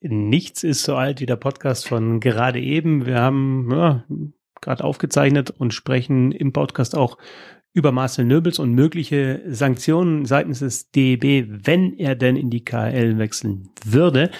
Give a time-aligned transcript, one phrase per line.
[0.00, 3.04] Nichts ist so alt wie der Podcast von gerade eben.
[3.04, 4.04] Wir haben ja,
[4.60, 7.18] gerade aufgezeichnet und sprechen im Podcast auch
[7.72, 13.18] über Marcel Nöbels und mögliche Sanktionen seitens des DEB, wenn er denn in die KL
[13.18, 14.30] wechseln würde.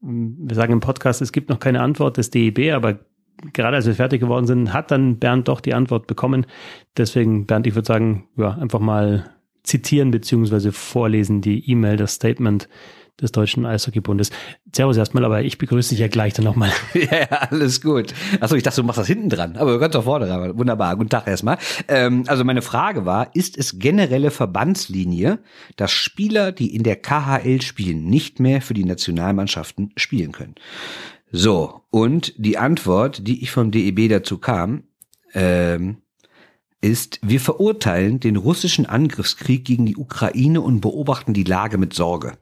[0.00, 3.00] Wir sagen im Podcast, es gibt noch keine Antwort des DEB, aber
[3.52, 6.46] gerade als wir fertig geworden sind, hat dann Bernd doch die Antwort bekommen.
[6.96, 9.30] Deswegen, Bernd, ich würde sagen, ja, einfach mal
[9.62, 12.68] zitieren beziehungsweise vorlesen die E-Mail, das Statement
[13.20, 14.30] des Deutschen Eishockeybundes.
[14.74, 16.70] Servus erstmal, aber ich begrüße dich ja gleich dann nochmal.
[16.94, 18.14] ja, ja, alles gut.
[18.40, 20.58] Achso, ich dachte, du machst das hinten dran, aber ganz doch vorne dran.
[20.58, 21.58] Wunderbar, guten Tag erstmal.
[21.88, 25.38] Ähm, also meine Frage war, ist es generelle Verbandslinie,
[25.76, 30.54] dass Spieler, die in der KHL spielen, nicht mehr für die Nationalmannschaften spielen können?
[31.32, 34.84] So, und die Antwort, die ich vom DEB dazu kam,
[35.34, 35.98] ähm,
[36.80, 42.38] ist, wir verurteilen den russischen Angriffskrieg gegen die Ukraine und beobachten die Lage mit Sorge.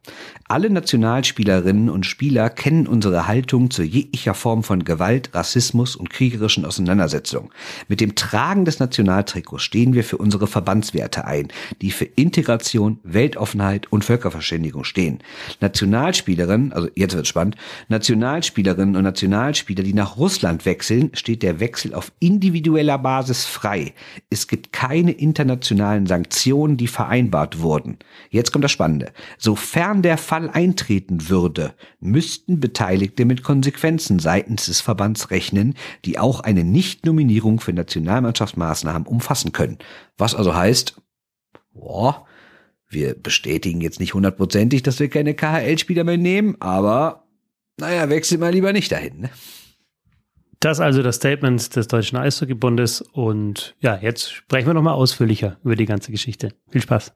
[0.55, 6.65] Alle Nationalspielerinnen und Spieler kennen unsere Haltung zu jeglicher Form von Gewalt, Rassismus und kriegerischen
[6.65, 7.51] Auseinandersetzungen.
[7.89, 11.49] Mit dem Tragen des Nationaltrikots stehen wir für unsere Verbandswerte ein,
[11.83, 15.19] die für Integration, Weltoffenheit und Völkerverständigung stehen.
[15.61, 17.57] Nationalspielerinnen, also jetzt wird spannend,
[17.89, 23.93] Nationalspielerinnen und Nationalspieler, die nach Russland wechseln, steht der Wechsel auf individueller Basis frei.
[24.31, 27.99] Es gibt keine internationalen Sanktionen, die vereinbart wurden.
[28.31, 29.11] Jetzt kommt das Spannende.
[29.37, 36.41] Sofern der Fall eintreten würde, müssten Beteiligte mit Konsequenzen seitens des Verbands rechnen, die auch
[36.41, 39.79] eine Nichtnominierung für Nationalmannschaftsmaßnahmen umfassen können.
[40.17, 41.01] Was also heißt,
[41.73, 42.27] boah,
[42.89, 47.25] wir bestätigen jetzt nicht hundertprozentig, dass wir keine KHL-Spieler mehr nehmen, aber
[47.79, 49.23] naja, wechseln mal lieber nicht dahin.
[49.23, 49.31] Ne?
[50.61, 55.77] Das also das Statement des Deutschen Eishockeybundes und ja, jetzt sprechen wir nochmal ausführlicher über
[55.77, 56.55] die ganze Geschichte.
[56.71, 57.13] Viel Spaß.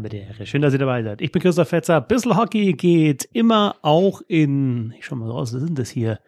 [0.00, 0.46] Habe der Ehre.
[0.46, 1.20] Schön, dass ihr dabei seid.
[1.20, 2.00] Ich bin Christoph Fetzer.
[2.00, 6.20] Bissl Hockey geht immer auch in, ich schau mal raus, was ist denn das hier?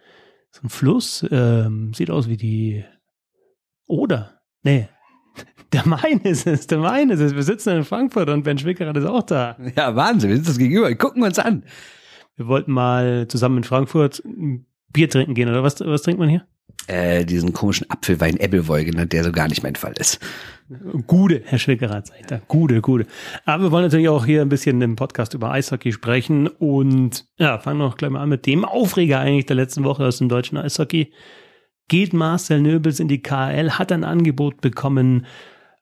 [0.52, 2.84] so ein Fluss, ähm, sieht aus wie die
[3.86, 4.40] Oder.
[4.62, 4.88] Nee.
[5.72, 7.34] Der Main ist es, der Main ist es.
[7.34, 9.56] Wir sitzen in Frankfurt und Ben Schwickerer ist auch da.
[9.74, 10.94] Ja, Wahnsinn, wir sitzen das gegenüber.
[10.94, 11.64] Gucken wir uns an.
[12.36, 14.22] Wir wollten mal zusammen in Frankfurt
[14.92, 16.46] Bier trinken gehen, oder was, was trinkt man hier?
[16.88, 20.18] Äh, diesen komischen Apfelwein Ebbelwoll genannt, der so gar nicht mein Fall ist.
[21.06, 22.40] Gute, Herr Schwickerer, sagt er.
[22.48, 23.06] Gute, gute.
[23.44, 27.58] Aber wir wollen natürlich auch hier ein bisschen im Podcast über Eishockey sprechen und ja,
[27.58, 30.28] fangen wir auch gleich mal an mit dem Aufreger eigentlich der letzten Woche aus dem
[30.28, 31.12] deutschen Eishockey.
[31.88, 35.26] Geht Marcel Nöbels in die KL, hat ein Angebot bekommen,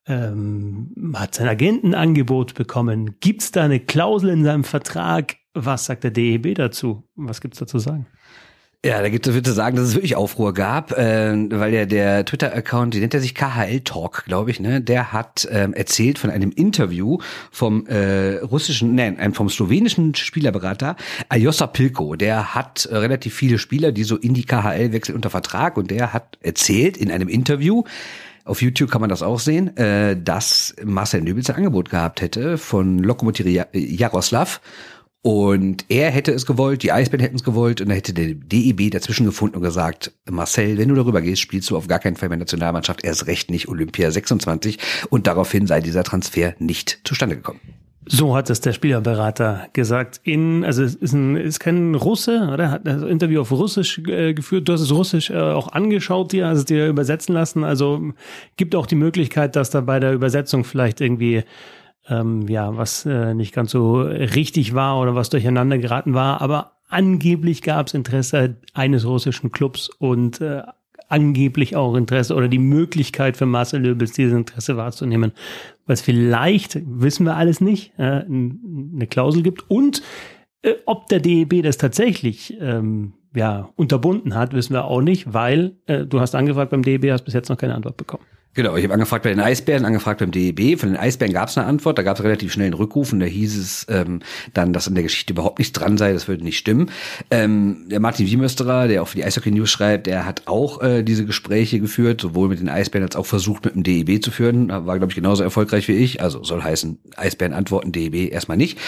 [0.07, 3.17] ähm, hat sein Agentenangebot bekommen.
[3.21, 5.37] Gibt es da eine Klausel in seinem Vertrag?
[5.55, 7.09] Was sagt der DEB dazu?
[7.17, 8.07] Was gibt's dazu sagen?
[8.83, 12.25] Ja, da gibt es zu sagen, dass es wirklich Aufruhr gab, äh, weil ja der
[12.25, 16.31] Twitter-Account, die nennt er sich KHL Talk, glaube ich, ne, der hat ähm, erzählt von
[16.31, 17.19] einem Interview
[17.51, 20.97] vom äh, russischen, nein, vom slowenischen Spielerberater
[21.29, 22.17] Ajosa Pilko.
[22.17, 25.91] Der hat äh, relativ viele Spieler, die so in die KHL wechseln unter Vertrag und
[25.91, 27.85] der hat erzählt in einem Interview,
[28.47, 32.57] auf YouTube kann man das auch sehen, äh, dass Marcel Nöbels ein Angebot gehabt hätte
[32.57, 34.63] von Lokomotiv Jaroslav
[35.23, 38.91] und er hätte es gewollt, die Eisbären hätten es gewollt und dann hätte der DEB
[38.91, 42.31] dazwischen gefunden und gesagt, Marcel, wenn du darüber gehst, spielst du auf gar keinen Fall
[42.31, 44.79] mehr Nationalmannschaft, erst recht nicht Olympia 26
[45.11, 47.61] und daraufhin sei dieser Transfer nicht zustande gekommen.
[48.07, 50.21] So hat es der Spielerberater gesagt.
[50.25, 52.71] In, also es ist, ein, ist kein Russe, oder?
[52.71, 54.69] Hat das Interview auf Russisch äh, geführt.
[54.69, 57.63] Du hast es Russisch äh, auch angeschaut, dir, hast es dir übersetzen lassen.
[57.63, 58.13] Also
[58.57, 61.45] gibt auch die Möglichkeit, dass da bei der Übersetzung vielleicht irgendwie
[62.11, 66.43] ähm, ja, was äh, nicht ganz so richtig war oder was durcheinander geraten war.
[66.43, 70.63] Aber angeblich gab es Interesse eines russischen Clubs und äh,
[71.09, 75.33] angeblich auch Interesse oder die Möglichkeit für Marcel Löbels, dieses Interesse wahrzunehmen,
[75.87, 80.03] was vielleicht, wissen wir alles nicht, äh, eine Klausel gibt und
[80.63, 85.77] äh, ob der DEB das tatsächlich ähm, ja, unterbunden hat, wissen wir auch nicht, weil
[85.87, 88.25] äh, du hast angefragt beim DEB, hast bis jetzt noch keine Antwort bekommen.
[88.53, 90.77] Genau, ich habe angefragt bei den Eisbären, angefragt beim DEB.
[90.77, 93.21] Von den Eisbären gab es eine Antwort, da gab es relativ schnell einen Rückruf und
[93.21, 94.23] da hieß es ähm,
[94.55, 96.91] dann, dass an der Geschichte überhaupt nichts dran sei, das würde nicht stimmen.
[97.31, 101.05] Ähm, der Martin Wiemösterer, der auch für die Eishockey News schreibt, der hat auch äh,
[101.05, 104.69] diese Gespräche geführt, sowohl mit den Eisbären als auch versucht mit dem DEB zu führen.
[104.69, 106.21] War, glaube ich, genauso erfolgreich wie ich.
[106.21, 108.81] Also soll heißen, Eisbären antworten, DEB erstmal nicht.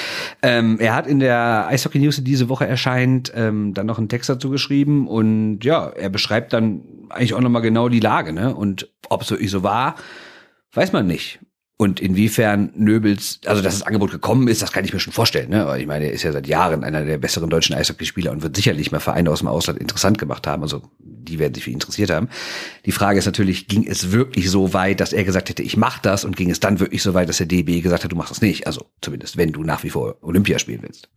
[0.42, 4.08] Ähm, er hat in der Eishockey News, die diese Woche erscheint, ähm, dann noch einen
[4.08, 6.82] Text dazu geschrieben und ja, er beschreibt dann
[7.12, 8.54] eigentlich auch nochmal genau die Lage, ne?
[8.54, 9.96] Und ob es wirklich so war,
[10.72, 11.40] weiß man nicht.
[11.82, 15.50] Und inwiefern Nöbels, also dass das Angebot gekommen ist, das kann ich mir schon vorstellen.
[15.50, 15.62] Ne?
[15.62, 18.54] Aber ich meine, er ist ja seit Jahren einer der besseren deutschen Eishockeyspieler und wird
[18.54, 20.62] sicherlich mal Vereine aus dem Ausland interessant gemacht haben.
[20.62, 22.28] Also die werden sich für ihn interessiert haben.
[22.86, 25.98] Die Frage ist natürlich, ging es wirklich so weit, dass er gesagt hätte, ich mache
[26.02, 28.30] das und ging es dann wirklich so weit, dass der DB gesagt hat, du machst
[28.30, 28.68] das nicht?
[28.68, 31.08] Also zumindest, wenn du nach wie vor Olympia spielen willst.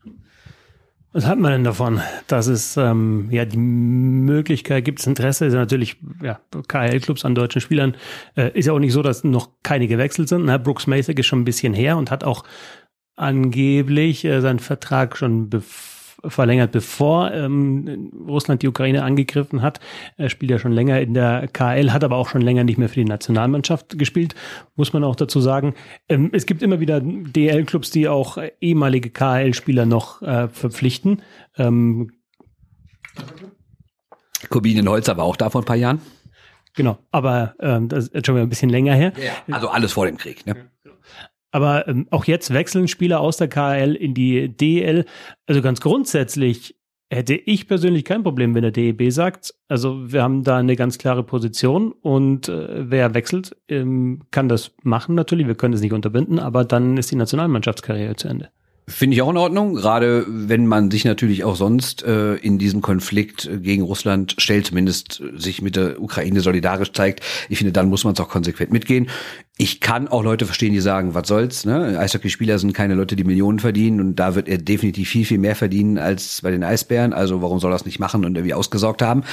[1.16, 2.02] Was hat man denn davon?
[2.28, 7.62] Dass es ähm, ja die Möglichkeit gibt, es Interesse ist natürlich ja, KL-Clubs an deutschen
[7.62, 7.96] Spielern.
[8.36, 10.44] Äh, ist ja auch nicht so, dass noch keine gewechselt sind.
[10.44, 10.60] Ne?
[10.60, 12.44] Brooks Mason ist schon ein bisschen her und hat auch
[13.16, 15.95] angeblich äh, seinen Vertrag schon bevor
[16.26, 19.80] verlängert, bevor ähm, Russland die Ukraine angegriffen hat.
[20.18, 22.90] Er spielt ja schon länger in der KL, hat aber auch schon länger nicht mehr
[22.90, 24.36] für die Nationalmannschaft gespielt,
[24.76, 25.76] muss man auch dazu sagen.
[26.10, 31.22] Ähm, es gibt immer wieder DL-Clubs, die auch ehemalige KL-Spieler noch äh, verpflichten.
[31.58, 32.12] Ähm,
[34.52, 36.00] Holzer war auch da vor ein paar Jahren.
[36.76, 39.14] Genau, aber ähm, das ist schon mal ein bisschen länger her.
[39.18, 40.46] Ja, also alles vor dem Krieg.
[40.46, 40.70] Ne?
[41.56, 45.06] Aber ähm, auch jetzt wechseln Spieler aus der KL in die DL.
[45.48, 46.75] Also ganz grundsätzlich
[47.10, 50.98] hätte ich persönlich kein Problem, wenn der DEB sagt, also wir haben da eine ganz
[50.98, 55.48] klare Position und äh, wer wechselt, ähm, kann das machen natürlich.
[55.48, 58.50] Wir können es nicht unterbinden, aber dann ist die Nationalmannschaftskarriere zu Ende.
[58.88, 62.81] Finde ich auch in Ordnung, gerade wenn man sich natürlich auch sonst äh, in diesem
[62.81, 67.22] Konflikt gegen Russland stellt, zumindest sich mit der Ukraine solidarisch zeigt.
[67.50, 69.10] Ich finde, dann muss man es auch konsequent mitgehen
[69.57, 71.98] ich kann auch Leute verstehen, die sagen, was soll's, ne?
[71.98, 75.56] Eishockeyspieler sind keine Leute, die Millionen verdienen und da wird er definitiv viel, viel mehr
[75.56, 77.13] verdienen als bei den Eisbären.
[77.13, 79.24] Also warum soll er das nicht machen und irgendwie ausgesorgt haben?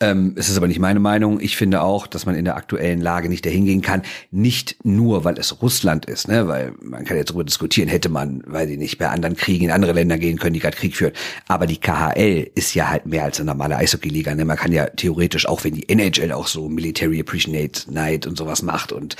[0.00, 1.38] Ähm, es ist aber nicht meine Meinung.
[1.38, 4.02] Ich finde auch, dass man in der aktuellen Lage nicht dahin gehen kann.
[4.32, 6.48] Nicht nur, weil es Russland ist, ne?
[6.48, 9.70] Weil man kann jetzt darüber diskutieren, hätte man, weil die nicht bei anderen Kriegen in
[9.70, 11.12] andere Länder gehen können, die gerade Krieg führen.
[11.46, 14.34] Aber die KHL ist ja halt mehr als eine normale Eishockeyliga.
[14.34, 14.44] Ne?
[14.44, 18.62] Man kann ja theoretisch, auch wenn die NHL auch so Military Appreciate Night und sowas
[18.62, 19.14] macht und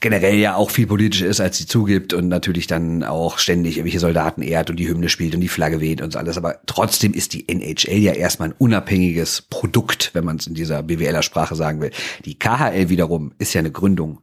[0.00, 4.00] generell ja auch viel politischer ist, als sie zugibt und natürlich dann auch ständig irgendwelche
[4.00, 6.38] Soldaten ehrt und die Hymne spielt und die Flagge weht und so alles.
[6.38, 10.82] Aber trotzdem ist die NHL ja erstmal ein unabhängiges Produkt, wenn man es in dieser
[10.82, 11.90] BWLer-Sprache sagen will.
[12.24, 14.20] Die KHL wiederum ist ja eine Gründung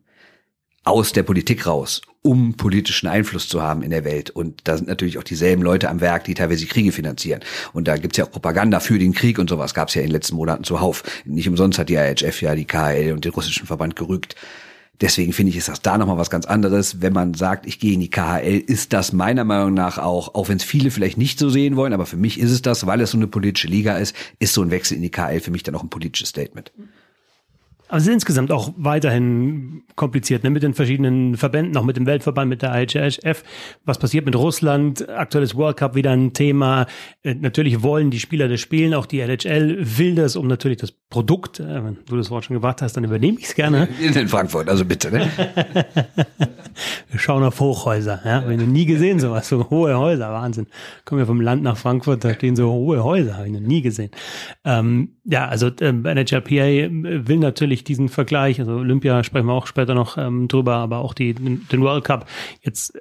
[0.84, 4.32] aus der Politik raus, um politischen Einfluss zu haben in der Welt.
[4.32, 7.42] Und da sind natürlich auch dieselben Leute am Werk, die teilweise Kriege finanzieren.
[7.74, 9.74] Und da gibt's ja auch Propaganda für den Krieg und sowas.
[9.74, 11.04] Gab's ja in den letzten Monaten zuhauf.
[11.26, 14.36] Nicht umsonst hat die IHF ja die KHL und den russischen Verband gerügt.
[15.02, 17.02] Deswegen finde ich, ist das da nochmal was ganz anderes.
[17.02, 20.50] Wenn man sagt, ich gehe in die KHL, ist das meiner Meinung nach auch, auch
[20.50, 23.02] wenn es viele vielleicht nicht so sehen wollen, aber für mich ist es das, weil
[23.02, 25.64] es so eine politische Liga ist, ist so ein Wechsel in die KHL für mich
[25.64, 26.72] dann auch ein politisches Statement.
[27.88, 30.50] Aber es ist insgesamt auch weiterhin kompliziert, ne?
[30.50, 33.44] mit den verschiedenen Verbänden, auch mit dem Weltverband, mit der IHF.
[33.86, 35.08] Was passiert mit Russland?
[35.10, 36.86] Aktuelles World Cup wieder ein Thema.
[37.24, 40.92] Äh, natürlich wollen die Spieler das spielen, auch die NHL will das, um natürlich das
[40.92, 43.88] Produkt, äh, wenn du das Wort schon gebracht hast, dann übernehme ich es gerne.
[44.02, 45.10] In Frankfurt, also bitte.
[45.10, 45.30] Ne?
[47.10, 48.22] Wir schauen auf Hochhäuser.
[48.24, 48.42] Ja?
[48.42, 50.68] Habe ich noch nie gesehen, sowas, so hohe Häuser, Wahnsinn.
[51.06, 53.82] Kommen wir vom Land nach Frankfurt, da stehen so hohe Häuser, habe ich noch nie
[53.82, 54.12] gesehen.
[54.64, 56.90] Ähm, ja, also äh, NHLPA
[57.28, 61.14] will natürlich diesen Vergleich, also Olympia sprechen wir auch später noch ähm, drüber, aber auch
[61.14, 62.28] die, den World Cup.
[62.62, 62.94] Jetzt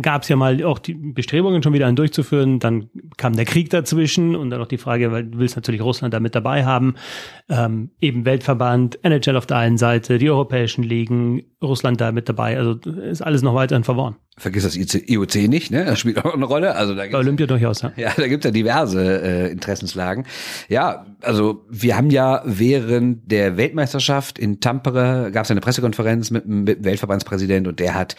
[0.00, 2.58] gab es ja mal auch die Bestrebungen, schon wieder einen durchzuführen.
[2.58, 6.14] Dann kam der Krieg dazwischen und dann noch die Frage, weil du willst natürlich Russland
[6.14, 6.94] da mit dabei haben.
[7.48, 12.56] Ähm, eben Weltverband, NHL auf der einen Seite, die europäischen Ligen, Russland da mit dabei.
[12.56, 14.16] Also ist alles noch weiterhin verworren.
[14.38, 15.84] Vergiss das IOC nicht, ne?
[15.84, 16.74] Das spielt auch eine Rolle.
[16.74, 17.92] Also da gibt's, Olympia durchaus, ja.
[17.96, 20.24] Ja, da gibt's ja diverse äh, Interessenslagen.
[20.68, 26.46] Ja, also wir haben ja während der Weltmeisterschaft in Tampere gab es eine Pressekonferenz mit,
[26.46, 28.16] mit dem Weltverbandspräsident und der hat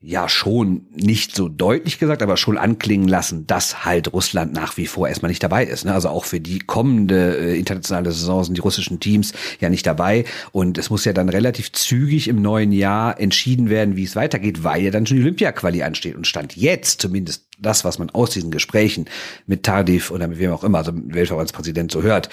[0.00, 4.86] ja schon nicht so deutlich gesagt, aber schon anklingen lassen, dass halt Russland nach wie
[4.86, 5.84] vor erstmal nicht dabei ist.
[5.84, 5.92] Ne?
[5.92, 10.24] Also auch für die kommende äh, internationale Saison sind die russischen Teams ja nicht dabei.
[10.52, 14.62] Und es muss ja dann relativ zügig im neuen Jahr entschieden werden, wie es weitergeht,
[14.62, 16.14] weil ja dann schon die Olympia-Quali ansteht.
[16.14, 19.06] Und Stand jetzt zumindest das, was man aus diesen Gesprächen
[19.46, 22.28] mit Tardif oder mit wem auch immer, also Weltverbandspräsident so hört,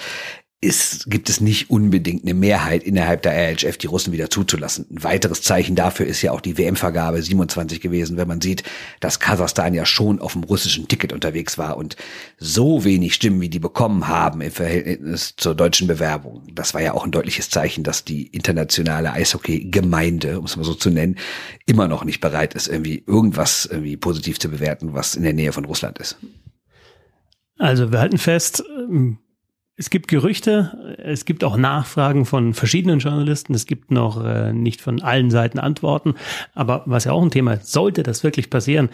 [0.62, 4.86] ist, gibt es nicht unbedingt eine Mehrheit innerhalb der RHF, die Russen wieder zuzulassen.
[4.90, 8.62] Ein weiteres Zeichen dafür ist ja auch die WM-Vergabe 27 gewesen, wenn man sieht,
[9.00, 11.96] dass Kasachstan ja schon auf dem russischen Ticket unterwegs war und
[12.38, 16.42] so wenig Stimmen, wie die bekommen haben im Verhältnis zur deutschen Bewerbung.
[16.54, 20.74] Das war ja auch ein deutliches Zeichen, dass die internationale Eishockey-Gemeinde, um es mal so
[20.74, 21.16] zu nennen,
[21.66, 25.52] immer noch nicht bereit ist, irgendwie irgendwas irgendwie positiv zu bewerten, was in der Nähe
[25.52, 26.16] von Russland ist.
[27.58, 28.64] Also wir halten fest,
[29.76, 34.80] es gibt Gerüchte, es gibt auch Nachfragen von verschiedenen Journalisten, es gibt noch äh, nicht
[34.80, 36.14] von allen Seiten Antworten,
[36.54, 38.88] aber was ja auch ein Thema ist, sollte das wirklich passieren,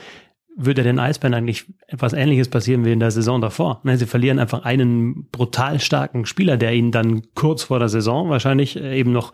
[0.57, 3.81] würde den Eisbären eigentlich etwas Ähnliches passieren wie in der Saison davor.
[3.85, 8.29] Ne, sie verlieren einfach einen brutal starken Spieler, der ihnen dann kurz vor der Saison
[8.29, 9.33] wahrscheinlich äh, eben noch,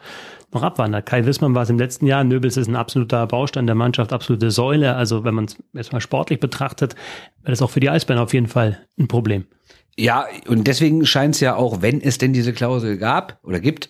[0.52, 1.06] noch abwandert.
[1.06, 2.22] Kai Wissmann war es im letzten Jahr.
[2.24, 4.94] Nöbels ist ein absoluter Baustein der Mannschaft, absolute Säule.
[4.94, 6.94] Also wenn man es erstmal sportlich betrachtet,
[7.42, 9.46] wäre das auch für die Eisbären auf jeden Fall ein Problem.
[9.98, 13.88] Ja, und deswegen scheint es ja auch, wenn es denn diese Klausel gab oder gibt,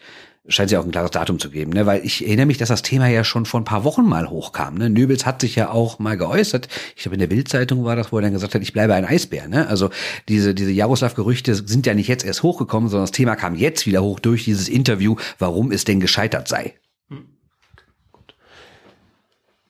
[0.48, 1.84] scheint es ja auch ein klares Datum zu geben, ne?
[1.84, 4.76] weil ich erinnere mich, dass das Thema ja schon vor ein paar Wochen mal hochkam.
[4.76, 4.88] Ne?
[4.88, 6.68] Nöbels hat sich ja auch mal geäußert.
[6.96, 9.04] Ich glaube, in der Bildzeitung war das, wo er dann gesagt hat, ich bleibe ein
[9.04, 9.48] Eisbär.
[9.48, 9.68] Ne?
[9.68, 9.90] Also
[10.30, 14.02] diese, diese Jaroslav-Gerüchte sind ja nicht jetzt erst hochgekommen, sondern das Thema kam jetzt wieder
[14.02, 16.72] hoch durch dieses Interview, warum es denn gescheitert sei.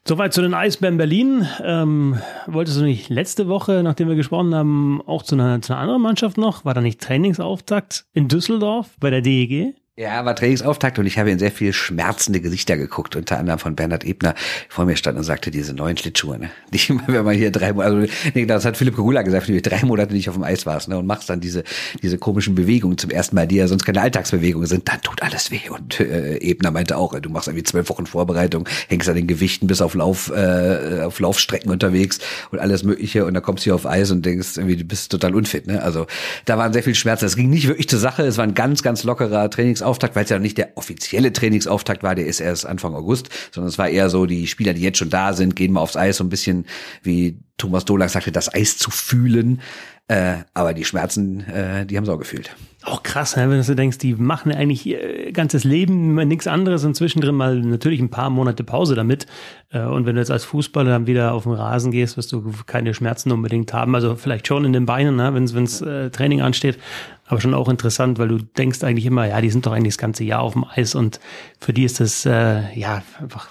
[0.09, 1.47] Soweit zu den Eisbären Berlin.
[1.63, 5.83] Ähm, wolltest du nicht letzte Woche, nachdem wir gesprochen haben, auch zu einer, zu einer
[5.83, 6.65] anderen Mannschaft noch?
[6.65, 9.75] War da nicht Trainingsauftakt in Düsseldorf bei der DEG?
[9.99, 13.75] Ja, war Trainingsauftakt und ich habe in sehr viel schmerzende Gesichter geguckt, unter anderem von
[13.75, 14.37] Bernhard Ebner
[14.69, 16.51] vor mir stand und sagte, diese neuen Schlittschuhe, ne?
[16.71, 19.61] Nicht wenn man hier drei Monate, also, nee, das hat Philipp Kogula gesagt, wenn du
[19.61, 21.65] drei Monate nicht auf dem Eis warst, ne, und machst dann diese,
[22.01, 25.51] diese komischen Bewegungen zum ersten Mal, die ja sonst keine Alltagsbewegungen sind, dann tut alles
[25.51, 25.69] weh.
[25.69, 29.67] Und äh, Ebner meinte auch, du machst irgendwie zwölf Wochen Vorbereitung, hängst an den Gewichten
[29.67, 32.21] bis auf Lauf, äh, auf Laufstrecken unterwegs
[32.53, 35.11] und alles mögliche und dann kommst du hier auf Eis und denkst irgendwie, du bist
[35.11, 35.83] total unfit, ne?
[35.83, 36.07] Also
[36.45, 37.25] da waren sehr viel Schmerzen.
[37.25, 40.25] Es ging nicht wirklich zur Sache, es war ein ganz, ganz lockerer Trainingsauftakt Trainingsauftakt, weil
[40.25, 43.89] es ja nicht der offizielle Trainingsauftakt war, der ist erst Anfang August, sondern es war
[43.89, 46.29] eher so, die Spieler, die jetzt schon da sind, gehen mal aufs Eis, so ein
[46.29, 46.67] bisschen,
[47.03, 49.61] wie Thomas Dolak sagte, das Eis zu fühlen.
[50.09, 52.51] Äh, aber die Schmerzen, äh, die haben sie auch gefühlt.
[52.89, 53.51] Auch krass, ne?
[53.51, 58.01] wenn du denkst, die machen eigentlich ihr ganzes Leben nichts anderes und zwischendrin mal natürlich
[58.01, 59.27] ein paar Monate Pause damit.
[59.71, 62.51] Äh, und wenn du jetzt als Fußballer dann wieder auf den Rasen gehst, wirst du
[62.65, 63.95] keine Schmerzen unbedingt haben.
[63.95, 65.35] Also vielleicht schon in den Beinen, ne?
[65.35, 66.79] wenn es äh, Training ansteht.
[67.27, 69.99] Aber schon auch interessant, weil du denkst eigentlich immer, ja, die sind doch eigentlich das
[69.99, 71.21] ganze Jahr auf dem Eis und
[71.61, 73.51] für die ist das äh, ja einfach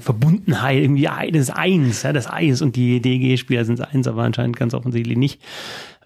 [0.00, 4.74] Verbundenheit, irgendwie das eins, ja, das Eis und die DG-Spieler sind eins, aber anscheinend ganz
[4.74, 5.40] offensichtlich nicht.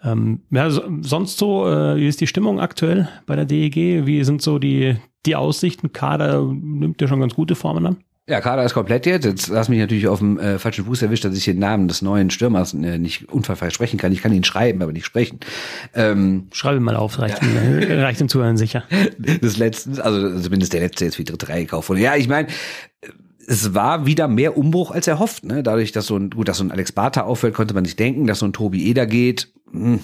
[0.05, 4.07] Ähm, ja, so, sonst so, äh, wie ist die Stimmung aktuell bei der DEG?
[4.07, 5.93] Wie sind so die, die Aussichten?
[5.93, 7.97] Kader nimmt ja schon ganz gute Formen an.
[8.28, 9.25] Ja, Kader ist komplett jetzt.
[9.25, 12.02] Jetzt hast mich natürlich auf dem äh, falschen Fuß erwischt, dass ich den Namen des
[12.02, 14.12] neuen Stürmers äh, nicht unfallfrei sprechen kann.
[14.12, 15.40] Ich kann ihn schreiben, aber nicht sprechen.
[15.95, 17.97] Ähm, Schreibe mal auf, reicht, ja.
[18.02, 18.85] reicht dem Zuhören sicher.
[19.17, 22.02] Des letzten, also zumindest der letzte jetzt wie dritte Reihe gekauft wurde.
[22.02, 22.49] Ja, ich meine,
[23.47, 25.45] es war wieder mehr Umbruch als erhofft.
[25.45, 25.62] Ne?
[25.62, 28.26] Dadurch, dass so ein, gut, dass so ein Alex Barter auffällt, konnte man sich denken,
[28.26, 29.49] dass so ein Tobi Eder geht.
[29.72, 30.00] Hm,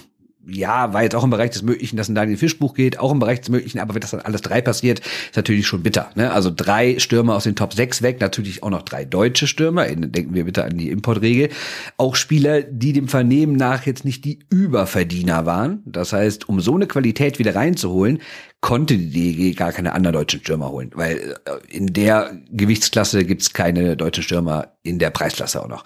[0.46, 3.18] ja, war jetzt auch im Bereich des Möglichen, dass ein Daniel Fischbuch geht, auch im
[3.18, 6.10] Bereich des Möglichen, aber wenn das dann alles drei passiert, ist natürlich schon bitter.
[6.16, 6.32] Ne?
[6.32, 10.34] Also drei Stürmer aus den Top 6 weg, natürlich auch noch drei deutsche Stürmer, denken
[10.34, 11.48] wir bitte an die Importregel.
[11.96, 15.82] Auch Spieler, die dem Vernehmen nach jetzt nicht die Überverdiener waren.
[15.86, 18.20] Das heißt, um so eine Qualität wieder reinzuholen,
[18.60, 23.52] konnte die DEG gar keine anderen deutschen Stürmer holen, weil äh, in der Gewichtsklasse gibt's
[23.52, 25.84] keine deutschen Stürmer in der Preisklasse auch noch.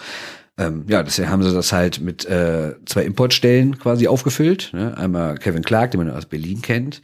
[0.59, 4.71] Ähm, ja, deswegen haben sie das halt mit äh, zwei Importstellen quasi aufgefüllt.
[4.73, 4.97] Ne?
[4.97, 7.01] Einmal Kevin Clark, den man aus Berlin kennt,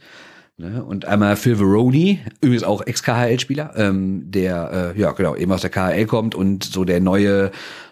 [0.57, 0.83] ne?
[0.83, 5.69] und einmal Phil Veroni, übrigens auch Ex-KHL-Spieler, ähm, der äh, ja genau eben aus der
[5.69, 7.51] KHL kommt und so der neue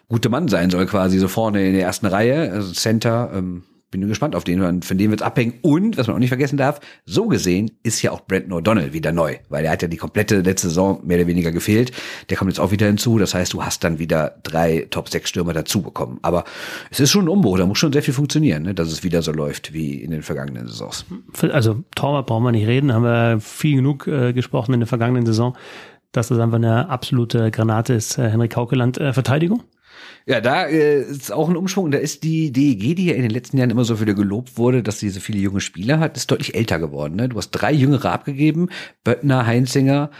[0.10, 3.32] gute Mann sein soll, quasi so vorne in der ersten Reihe, also Center.
[3.34, 5.54] Ähm, bin gespannt auf den, von dem wird abhängen.
[5.62, 9.12] Und, was man auch nicht vergessen darf, so gesehen ist ja auch Brandon O'Donnell wieder
[9.12, 11.92] neu, weil er hat ja die komplette letzte Saison mehr oder weniger gefehlt.
[12.30, 13.18] Der kommt jetzt auch wieder hinzu.
[13.18, 16.20] Das heißt, du hast dann wieder drei Top-6-Stürmer dazu bekommen.
[16.22, 16.44] Aber
[16.92, 19.22] es ist schon ein Umbruch, da muss schon sehr viel funktionieren, ne, dass es wieder
[19.22, 21.06] so läuft wie in den vergangenen Saisons.
[21.52, 25.26] Also Torwart brauchen wir nicht reden, haben wir viel genug äh, gesprochen in der vergangenen
[25.26, 25.56] Saison,
[26.12, 28.98] dass das einfach eine absolute Granate ist, äh, Henrik Haukeland.
[28.98, 29.64] Äh, Verteidigung?
[30.26, 31.92] Ja, da äh, ist auch ein Umschwung.
[31.92, 34.82] Da ist die DEG, die ja in den letzten Jahren immer so wieder gelobt wurde,
[34.82, 37.16] dass sie so viele junge Spieler hat, ist deutlich älter geworden.
[37.16, 37.30] Ne?
[37.30, 38.70] Du hast drei Jüngere abgegeben,
[39.04, 40.12] Böttner, Heinzinger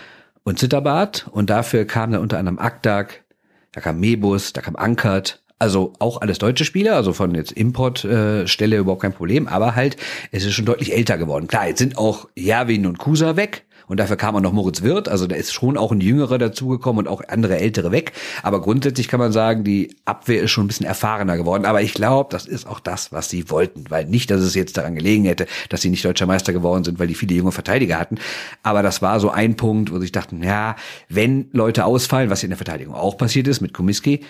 [0.44, 1.30] und Zitterbart.
[1.32, 3.24] Und dafür kam dann unter anderem Akdag,
[3.72, 5.42] da kam Mebus, da kam Ankert.
[5.60, 9.96] Also auch alles deutsche Spieler, also von jetzt Importstelle äh, überhaupt kein Problem, aber halt,
[10.32, 11.48] es ist schon deutlich älter geworden.
[11.48, 15.10] Klar, jetzt sind auch Javin und Kusa weg, und dafür kam auch noch Moritz Wirth.
[15.10, 18.14] Also da ist schon auch ein Jüngerer dazugekommen und auch andere Ältere weg.
[18.42, 21.66] Aber grundsätzlich kann man sagen, die Abwehr ist schon ein bisschen erfahrener geworden.
[21.66, 23.86] Aber ich glaube, das ist auch das, was sie wollten.
[23.90, 27.00] Weil nicht, dass es jetzt daran gelegen hätte, dass sie nicht deutscher Meister geworden sind,
[27.00, 28.18] weil die viele junge Verteidiger hatten.
[28.64, 30.76] Aber das war so ein Punkt, wo sie dachten, ja,
[31.10, 34.22] wenn Leute ausfallen, was in der Verteidigung auch passiert ist mit Komiski,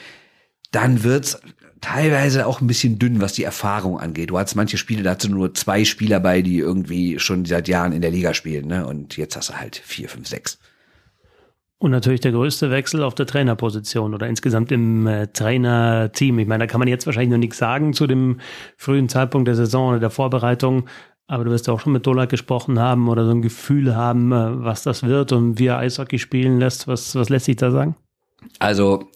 [0.72, 1.40] dann wird's
[1.84, 4.30] teilweise auch ein bisschen dünn, was die Erfahrung angeht.
[4.30, 7.68] Du hast manche Spiele, da hast du nur zwei Spieler bei, die irgendwie schon seit
[7.68, 8.88] Jahren in der Liga spielen, ne?
[8.88, 10.58] Und jetzt hast du halt vier, fünf, sechs.
[11.80, 16.40] Und natürlich der größte Wechsel auf der Trainerposition oder insgesamt im äh, Trainerteam.
[16.40, 18.40] Ich meine, da kann man jetzt wahrscheinlich noch nichts sagen zu dem
[18.78, 20.88] frühen Zeitpunkt der Saison oder der Vorbereitung.
[21.28, 24.32] Aber du wirst ja auch schon mit Dolak gesprochen haben oder so ein Gefühl haben,
[24.32, 26.88] äh, was das wird und wie er Eishockey spielen lässt.
[26.88, 27.98] Was, was lässt sich da sagen?
[28.60, 29.10] Also,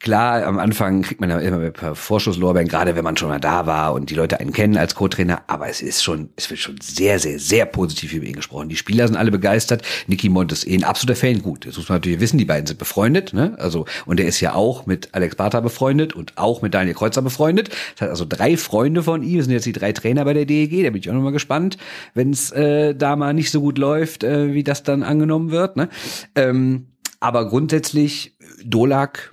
[0.00, 3.40] klar, am Anfang kriegt man ja immer ein paar Vorschusslorbeeren, gerade wenn man schon mal
[3.40, 6.60] da war und die Leute einen kennen als Co-Trainer, aber es ist schon, es wird
[6.60, 8.68] schon sehr, sehr, sehr positiv über ihn gesprochen.
[8.68, 9.82] Die Spieler sind alle begeistert.
[10.06, 11.42] Nicky Mont ist eh ein absoluter Fan.
[11.42, 13.56] Gut, das muss man natürlich wissen, die beiden sind befreundet, ne?
[13.58, 17.22] Also, und er ist ja auch mit Alex Bartha befreundet und auch mit Daniel Kreuzer
[17.22, 17.70] befreundet.
[17.94, 20.46] Das hat also drei Freunde von ihm, das sind jetzt die drei Trainer bei der
[20.46, 21.76] DEG, da bin ich auch nochmal gespannt,
[22.14, 25.76] wenn es äh, da mal nicht so gut läuft, äh, wie das dann angenommen wird,
[25.76, 25.88] ne?
[26.34, 26.88] Ähm,
[27.20, 29.32] aber grundsätzlich, Dolak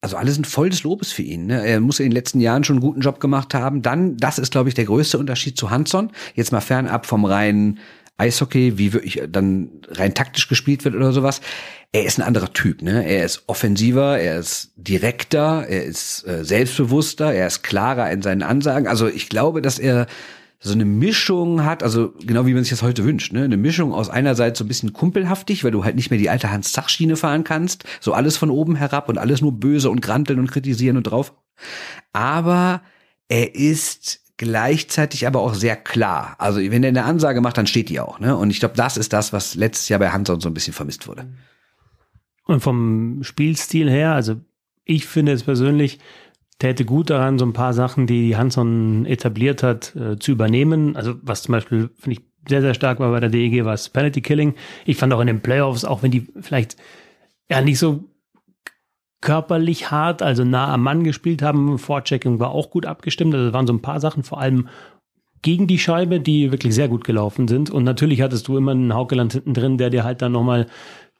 [0.00, 1.46] also alle sind voll des Lobes für ihn.
[1.46, 1.66] Ne?
[1.66, 3.82] Er muss in den letzten Jahren schon einen guten Job gemacht haben.
[3.82, 6.10] Dann, das ist, glaube ich, der größte Unterschied zu Hanson.
[6.34, 7.80] Jetzt mal fernab vom reinen
[8.18, 11.40] Eishockey, wie wirklich dann rein taktisch gespielt wird oder sowas.
[11.92, 12.82] Er ist ein anderer Typ.
[12.82, 13.06] Ne?
[13.06, 18.42] Er ist offensiver, er ist direkter, er ist äh, selbstbewusster, er ist klarer in seinen
[18.42, 18.86] Ansagen.
[18.88, 20.06] Also ich glaube, dass er
[20.66, 23.44] so eine Mischung hat, also genau wie man sich das heute wünscht, ne?
[23.44, 26.50] Eine Mischung aus einerseits so ein bisschen kumpelhaftig, weil du halt nicht mehr die alte
[26.50, 30.50] Hans-Zach-Schiene fahren kannst, so alles von oben herab und alles nur böse und granteln und
[30.50, 31.34] kritisieren und drauf.
[32.12, 32.82] Aber
[33.28, 36.34] er ist gleichzeitig aber auch sehr klar.
[36.38, 38.36] Also wenn er eine Ansage macht, dann steht die auch, ne?
[38.36, 41.08] Und ich glaube, das ist das, was letztes Jahr bei Hanson so ein bisschen vermisst
[41.08, 41.26] wurde.
[42.44, 44.36] Und vom Spielstil her, also
[44.84, 45.98] ich finde es persönlich,
[46.58, 50.96] täte gut daran, so ein paar Sachen, die Hanson etabliert hat, äh, zu übernehmen.
[50.96, 53.88] Also was zum Beispiel, finde ich, sehr, sehr stark war bei der DEG, war das
[53.88, 54.54] Penalty Killing.
[54.84, 56.76] Ich fand auch in den Playoffs, auch wenn die vielleicht
[57.50, 58.04] ja nicht so
[59.20, 63.34] körperlich hart, also nah am Mann gespielt haben, Vorchecking war auch gut abgestimmt.
[63.34, 64.68] Also waren so ein paar Sachen, vor allem
[65.42, 67.70] gegen die Scheibe, die wirklich sehr gut gelaufen sind.
[67.70, 70.66] Und natürlich hattest du immer einen Haukeland hinten drin, der dir halt dann nochmal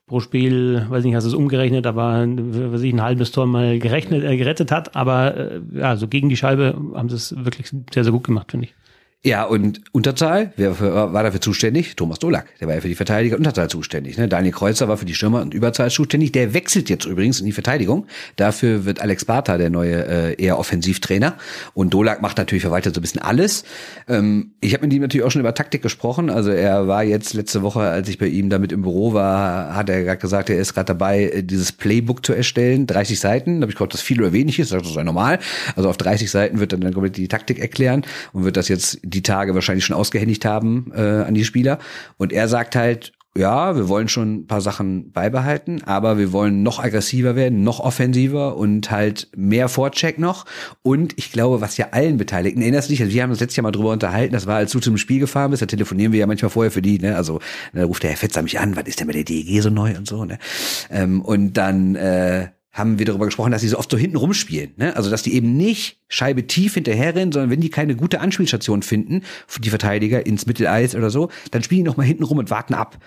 [0.07, 3.77] pro Spiel, weiß nicht, hast du es umgerechnet, aber weiß ich, ein halbes Tor mal
[3.77, 4.95] gerechnet, äh, gerettet hat.
[4.95, 8.51] Aber äh, ja, so gegen die Scheibe haben sie es wirklich sehr, sehr gut gemacht,
[8.51, 8.75] finde ich.
[9.23, 11.95] Ja, und Unterzahl, wer war dafür zuständig?
[11.95, 14.15] Thomas Dolak, der war ja für die Verteidiger Unterzahl zuständig.
[14.17, 14.27] Ne?
[14.27, 16.33] Daniel Kreuzer war für die Stürmer und Überzahl zuständig.
[16.33, 18.05] Der wechselt jetzt übrigens in die Verteidigung.
[18.35, 21.35] Dafür wird Alex Bartha der neue äh, eher Offensivtrainer.
[21.73, 23.63] Und Dolak macht natürlich, verwaltet so ein bisschen alles.
[24.07, 26.29] Ähm, ich habe mit ihm natürlich auch schon über Taktik gesprochen.
[26.29, 29.89] Also er war jetzt letzte Woche, als ich bei ihm damit im Büro war, hat
[29.89, 32.85] er gerade gesagt, er ist gerade dabei, äh, dieses Playbook zu erstellen.
[32.85, 33.59] 30 Seiten.
[33.59, 34.71] Da habe ich gehofft, dass viel oder wenig ist.
[34.71, 35.39] Das ist ja normal.
[35.75, 38.99] Also auf 30 Seiten wird er dann komplett die Taktik erklären und wird das jetzt
[39.09, 41.79] die Tage wahrscheinlich schon ausgehändigt haben äh, an die Spieler.
[42.17, 46.63] Und er sagt halt, ja, wir wollen schon ein paar Sachen beibehalten, aber wir wollen
[46.63, 50.45] noch aggressiver werden, noch offensiver und halt mehr Vorcheck noch.
[50.81, 53.57] Und ich glaube, was ja allen Beteiligten, erinnerst du dich, also wir haben uns letztes
[53.57, 56.19] Jahr mal drüber unterhalten, das war, als du zum Spiel gefahren bist, da telefonieren wir
[56.19, 57.15] ja manchmal vorher für die, ne?
[57.15, 57.39] Also
[57.73, 59.95] da ruft der Herr Fetzer mich an, was ist denn bei der DEG so neu
[59.95, 60.39] und so, ne?
[60.89, 64.73] Ähm, und dann äh, haben wir darüber gesprochen, dass sie so oft so hinten rumspielen.
[64.77, 64.95] Ne?
[64.95, 69.23] Also dass die eben nicht Scheibe tief hinterherrennen, sondern wenn die keine gute Anspielstation finden,
[69.59, 72.73] die Verteidiger ins Mitteleis oder so, dann spielen die noch mal hinten rum und warten
[72.73, 72.97] ab.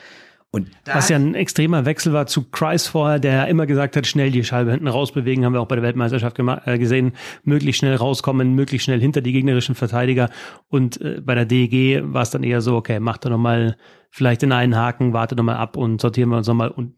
[0.53, 4.33] Und Was ja ein extremer Wechsel war zu Kreis vorher, der immer gesagt hat, schnell
[4.33, 7.13] die Scheibe hinten rausbewegen, haben wir auch bei der Weltmeisterschaft äh, gesehen,
[7.45, 10.29] möglichst schnell rauskommen, möglichst schnell hinter die gegnerischen Verteidiger.
[10.69, 13.77] Und äh, bei der DEG war es dann eher so, okay, macht er nochmal
[14.11, 16.71] vielleicht den einen Haken, warte nochmal ab und sortieren wir uns nochmal.
[16.71, 16.95] Und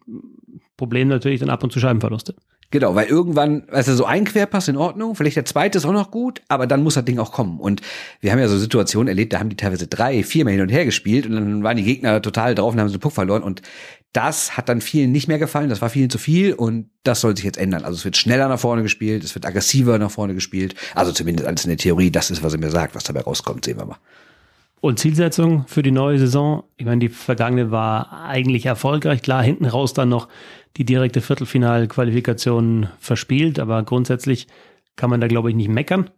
[0.79, 2.35] Problem natürlich dann ab und zu Scheibenverluste.
[2.73, 6.11] Genau, weil irgendwann, also so ein Querpass in Ordnung, vielleicht der zweite ist auch noch
[6.11, 7.61] gut, aber dann muss das Ding auch kommen.
[7.61, 7.83] Und
[8.21, 10.87] wir haben ja so Situationen erlebt, da haben die teilweise drei, viermal hin und her
[10.87, 13.43] gespielt und dann waren die Gegner total drauf und haben so einen Puck verloren.
[13.43, 13.61] Und
[14.15, 17.37] das hat dann vielen nicht mehr gefallen, das war vielen zu viel und das soll
[17.37, 17.85] sich jetzt ändern.
[17.85, 20.75] Also es wird schneller nach vorne gespielt, es wird aggressiver nach vorne gespielt.
[20.95, 23.67] Also zumindest alles in der Theorie, das ist, was er mir sagt, was dabei rauskommt,
[23.67, 23.99] sehen wir mal.
[24.81, 26.65] Und Zielsetzung für die neue Saison?
[26.77, 29.23] Ich meine, die vergangene war eigentlich erfolgreich.
[29.23, 30.27] Klar, hinten raus dann noch
[30.77, 34.47] die direkte Viertelfinalqualifikation verspielt, aber grundsätzlich
[34.97, 36.11] kann man da, glaube ich, nicht meckern.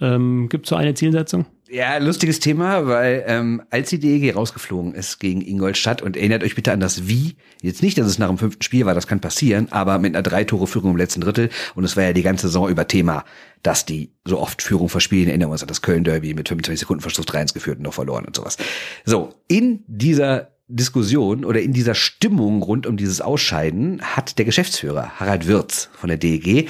[0.00, 1.46] Ähm, Gibt es so eine Zielsetzung?
[1.72, 6.56] Ja, lustiges Thema, weil ähm, als die DEG rausgeflogen ist gegen Ingolstadt und erinnert euch
[6.56, 9.20] bitte an das Wie, jetzt nicht, dass es nach dem fünften Spiel war, das kann
[9.20, 12.68] passieren, aber mit einer Drei-Tore-Führung im letzten Drittel und es war ja die ganze Saison
[12.68, 13.24] über Thema,
[13.62, 17.02] dass die so oft Führung verspielen, erinnern wir uns an das Köln-Derby mit 25 Sekunden
[17.02, 18.56] Verschluss 3-1 geführt und noch verloren und sowas.
[19.04, 25.20] So, in dieser Diskussion oder in dieser Stimmung rund um dieses Ausscheiden hat der Geschäftsführer
[25.20, 26.68] Harald Wirz von der DEG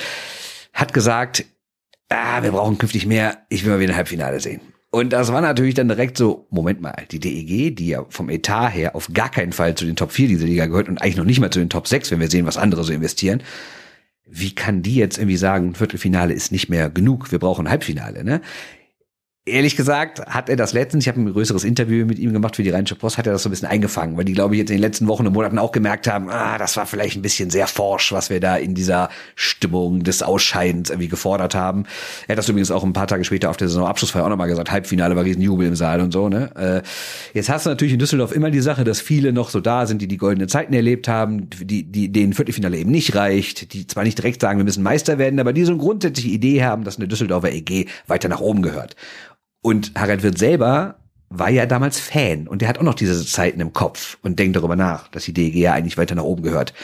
[0.73, 1.45] hat gesagt,
[2.09, 4.61] ah, wir brauchen künftig mehr, ich will mal wieder ein Halbfinale sehen.
[4.93, 8.71] Und das war natürlich dann direkt so, Moment mal, die DEG, die ja vom Etat
[8.71, 11.25] her auf gar keinen Fall zu den Top 4 dieser Liga gehört und eigentlich noch
[11.25, 13.43] nicht mal zu den Top 6, wenn wir sehen, was andere so investieren.
[14.27, 18.25] Wie kann die jetzt irgendwie sagen, Viertelfinale ist nicht mehr genug, wir brauchen ein Halbfinale,
[18.25, 18.41] ne?
[19.47, 22.63] Ehrlich gesagt hat er das letztens, ich habe ein größeres Interview mit ihm gemacht für
[22.63, 24.71] die Rheinische Post, hat er das so ein bisschen eingefangen, weil die, glaube ich, jetzt
[24.71, 27.49] in den letzten Wochen und Monaten auch gemerkt haben, ah, das war vielleicht ein bisschen
[27.49, 31.85] sehr forsch, was wir da in dieser Stimmung des Ausscheidens irgendwie gefordert haben.
[32.29, 34.71] Er hat das übrigens auch ein paar Tage später auf der Saisonabschlussfeier auch nochmal gesagt,
[34.71, 36.29] Halbfinale war Riesenjubel im Saal und so.
[36.29, 36.51] Ne?
[36.57, 36.83] Äh,
[37.37, 40.03] jetzt hast du natürlich in Düsseldorf immer die Sache, dass viele noch so da sind,
[40.03, 44.05] die die goldenen Zeiten erlebt haben, die, die denen Viertelfinale eben nicht reicht, die zwar
[44.05, 46.99] nicht direkt sagen, wir müssen Meister werden, aber die so eine grundsätzliche Idee haben, dass
[46.99, 48.97] eine Düsseldorfer EG weiter nach oben gehört.
[49.63, 50.97] Und Harald Wirth selber
[51.29, 54.57] war ja damals Fan und der hat auch noch diese Zeiten im Kopf und denkt
[54.57, 56.75] darüber nach, dass die DEG ja eigentlich weiter nach oben gehört.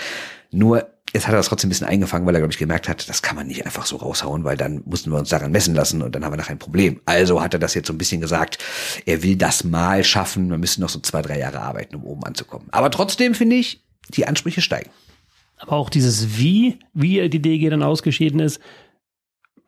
[0.53, 3.09] Nur jetzt hat er das trotzdem ein bisschen eingefangen, weil er, glaube ich, gemerkt hat,
[3.09, 6.03] das kann man nicht einfach so raushauen, weil dann mussten wir uns daran messen lassen
[6.03, 7.01] und dann haben wir nachher ein Problem.
[7.07, 8.59] Also hat er das jetzt so ein bisschen gesagt,
[9.05, 12.25] er will das mal schaffen, wir müssen noch so zwei, drei Jahre arbeiten, um oben
[12.25, 12.69] anzukommen.
[12.71, 14.91] Aber trotzdem finde ich, die Ansprüche steigen.
[15.59, 18.61] Aber auch dieses Wie, wie die DG dann ausgeschieden ist,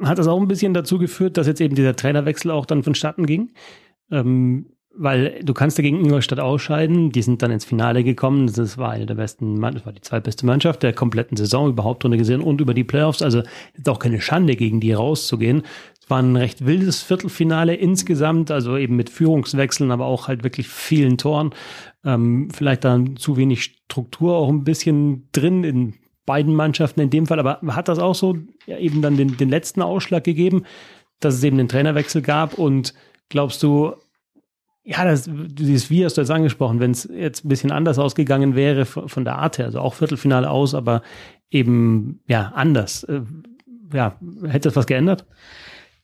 [0.03, 3.27] hat das auch ein bisschen dazu geführt, dass jetzt eben dieser Trainerwechsel auch dann vonstatten
[3.27, 3.51] ging.
[4.11, 4.67] Ähm,
[5.01, 7.13] weil du kannst dagegen Ingolstadt ausscheiden.
[7.13, 8.53] Die sind dann ins Finale gekommen.
[8.53, 12.17] Das war eine der besten, das war die zweitbeste Mannschaft der kompletten Saison überhaupt drunter
[12.17, 13.23] gesehen und über die Playoffs.
[13.23, 13.43] Also
[13.75, 15.63] ist auch keine Schande, gegen die rauszugehen.
[16.01, 20.67] Es war ein recht wildes Viertelfinale insgesamt, also eben mit Führungswechseln, aber auch halt wirklich
[20.67, 21.51] vielen Toren.
[22.05, 25.95] Ähm, vielleicht dann zu wenig Struktur auch ein bisschen drin in
[26.29, 28.37] beiden Mannschaften in dem Fall, aber hat das auch so
[28.67, 30.65] ja, eben dann den, den letzten Ausschlag gegeben,
[31.21, 32.93] dass es eben den Trainerwechsel gab und
[33.31, 33.95] glaubst du,
[34.85, 38.55] ja, das, dieses Wie hast du jetzt angesprochen, wenn es jetzt ein bisschen anders ausgegangen
[38.55, 41.03] wäre von, der Art her, also auch Viertelfinale aus, aber
[41.51, 43.05] eben ja anders.
[43.05, 43.23] Äh,
[43.93, 45.25] ja, hätte das was geändert?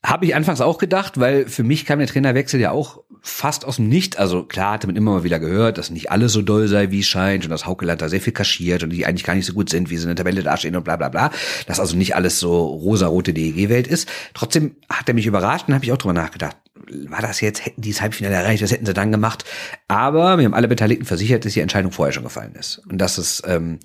[0.02, 3.76] Habe ich anfangs auch gedacht, weil für mich kam der Trainerwechsel ja auch fast aus
[3.76, 4.18] dem Nicht.
[4.18, 7.00] Also klar hatte man immer mal wieder gehört, dass nicht alles so doll sei, wie
[7.00, 9.54] es scheint und dass Haukeland da sehr viel kaschiert und die eigentlich gar nicht so
[9.54, 11.30] gut sind, wie sie in der Tabelle dastehen und bla bla bla.
[11.66, 14.10] Dass also nicht alles so rosarote DEG-Welt ist.
[14.34, 16.58] Trotzdem hat er mich überrascht und habe ich auch drüber nachgedacht.
[17.08, 19.46] War das jetzt, hätten die das Halbfinale erreicht, was hätten sie dann gemacht?
[19.88, 22.82] Aber wir haben alle Beteiligten versichert, dass die Entscheidung vorher schon gefallen ist.
[22.90, 23.78] Und dass es, ähm,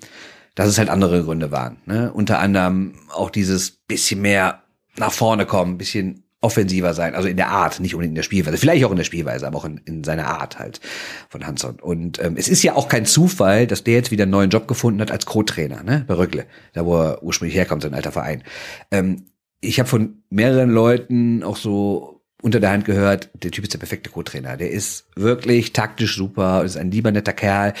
[0.54, 1.78] dass es halt andere Gründe waren.
[1.86, 2.12] Ne?
[2.12, 4.64] Unter anderem auch dieses bisschen mehr
[4.96, 8.56] nach vorne kommen, bisschen offensiver sein, also in der Art, nicht unbedingt in der Spielweise,
[8.56, 10.80] vielleicht auch in der Spielweise, aber auch in, in seiner Art halt
[11.28, 11.78] von Hanson.
[11.80, 14.66] Und ähm, es ist ja auch kein Zufall, dass der jetzt wieder einen neuen Job
[14.66, 18.42] gefunden hat als Co-Trainer, ne, bei Rögle, da wo er ursprünglich herkommt, sein alter Verein.
[18.90, 19.26] Ähm,
[19.60, 23.78] ich habe von mehreren Leuten auch so unter der Hand gehört, der Typ ist der
[23.78, 24.56] perfekte Co-Trainer.
[24.56, 27.74] Der ist wirklich taktisch super, ist ein lieber netter Kerl,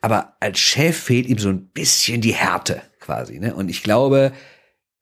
[0.00, 3.38] aber als Chef fehlt ihm so ein bisschen die Härte quasi.
[3.38, 3.54] Ne?
[3.54, 4.32] Und ich glaube,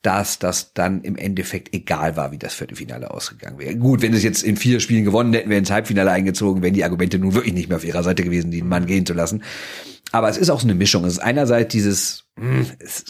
[0.04, 3.74] dass das dann im Endeffekt egal war, wie das Viertelfinale ausgegangen wäre.
[3.74, 6.84] Gut, wenn es jetzt in vier Spielen gewonnen hätten, wären ins Halbfinale eingezogen, wären die
[6.84, 9.42] Argumente nun wirklich nicht mehr auf ihrer Seite gewesen, den Mann gehen zu lassen.
[10.12, 11.06] Aber es ist auch so eine Mischung.
[11.06, 13.06] Es ist einerseits dieses, hm, es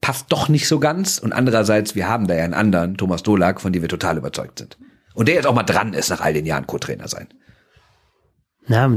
[0.00, 3.60] passt doch nicht so ganz und andererseits, wir haben da ja einen anderen, Thomas Dolak,
[3.60, 4.78] von dem wir total überzeugt sind.
[5.14, 7.26] Und der jetzt auch mal dran ist, nach all den Jahren Co-Trainer sein.
[8.68, 8.88] Ja,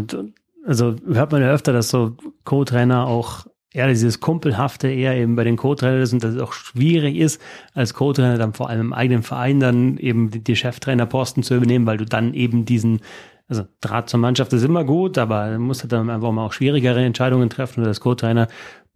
[0.67, 5.43] also hört man ja öfter, dass so Co-Trainer auch ja, dieses Kumpelhafte eher eben bei
[5.43, 7.39] den Co-Trainern ist und dass es auch schwierig ist,
[7.73, 11.85] als Co-Trainer dann vor allem im eigenen Verein dann eben die, die Cheftrainerposten zu übernehmen,
[11.85, 13.01] weil du dann eben diesen,
[13.47, 17.03] also Draht zur Mannschaft ist immer gut, aber du musst dann einfach mal auch schwierigere
[17.03, 18.47] Entscheidungen treffen und als Co-Trainer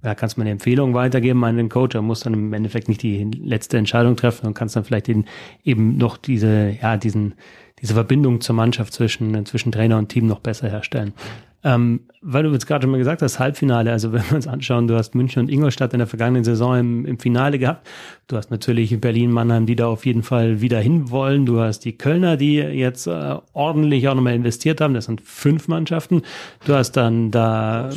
[0.04, 2.90] ja, kannst du mal eine Empfehlung weitergeben an den Coach, er muss dann im Endeffekt
[2.90, 5.26] nicht die letzte Entscheidung treffen und kannst dann vielleicht den,
[5.64, 7.36] eben noch diese, ja, diesen,
[7.80, 11.14] diese Verbindung zur Mannschaft zwischen, zwischen Trainer und Team noch besser herstellen.
[11.63, 14.88] Ähm, weil du jetzt gerade schon mal gesagt hast, Halbfinale, also wenn wir uns anschauen,
[14.88, 17.88] du hast München und Ingolstadt in der vergangenen Saison im, im Finale gehabt.
[18.28, 21.45] Du hast natürlich Berlin, Mannheim, die da auf jeden Fall wieder hinwollen.
[21.45, 24.93] Du hast die Kölner, die jetzt äh, ordentlich auch nochmal investiert haben.
[24.93, 26.21] Das sind fünf Mannschaften.
[26.65, 27.89] Du hast dann da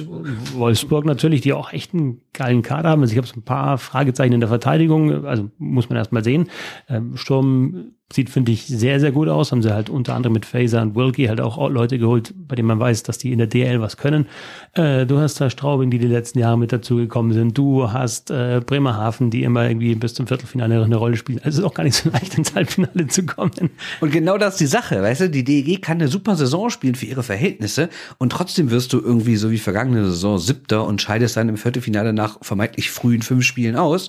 [0.54, 0.96] Wolfsburg.
[0.96, 3.02] Wolfsburg natürlich, die auch echt einen geilen Kader haben.
[3.02, 6.22] Also ich habe so ein paar Fragezeichen in der Verteidigung, also muss man erst mal
[6.22, 6.48] sehen.
[6.88, 9.50] Ähm, Sturm sieht, finde ich, sehr, sehr gut aus.
[9.50, 12.68] Haben sie halt unter anderem mit Faser und Wilkie halt auch Leute geholt, bei denen
[12.68, 14.26] man weiß, dass die in der DL was können.
[14.74, 17.58] Äh, du hast da Straubing, die die letzten Jahre mit dazugekommen sind.
[17.58, 21.38] Du hast äh, Bremerhaven, die immer irgendwie bis zum Viertelfinale eine Rolle spielen.
[21.38, 23.70] Also es ist auch gar nicht so leicht, ins Halbfinale zu kommen.
[24.00, 25.30] Und genau das ist die Sache, weißt du?
[25.30, 27.88] Die DEG kann eine super Saison spielen für ihre Verhältnisse
[28.18, 32.12] und trotzdem wirst du irgendwie so wie vergangene Saison siebter und scheidest dann im Viertelfinale
[32.12, 34.08] nach vermeintlich frühen fünf Spielen aus.